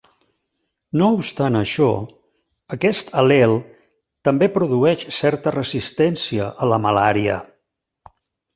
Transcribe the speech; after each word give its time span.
No 1.01 1.09
obstant 1.17 1.57
això, 1.59 1.89
aquest 2.77 3.13
al·lel 3.23 3.53
també 4.29 4.49
produeix 4.57 5.05
certa 5.21 5.55
resistència 5.59 6.51
a 6.67 6.73
la 6.75 6.81
malària. 6.89 7.41